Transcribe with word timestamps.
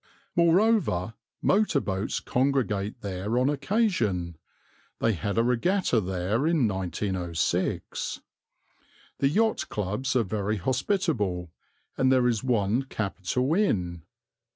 Moreover, 0.35 1.13
motor 1.43 1.79
boats 1.79 2.19
congregate 2.19 3.01
there 3.01 3.37
on 3.37 3.51
occasion 3.51 4.35
they 4.97 5.13
had 5.13 5.37
a 5.37 5.43
regatta 5.43 6.01
there 6.01 6.47
in 6.47 6.67
1906. 6.67 8.19
The 9.19 9.29
yacht 9.29 9.69
clubs 9.69 10.15
are 10.15 10.23
very 10.23 10.57
hospitable, 10.57 11.51
and 11.99 12.11
there 12.11 12.27
is 12.27 12.43
one 12.43 12.81
capital 12.85 13.53
inn. 13.53 14.01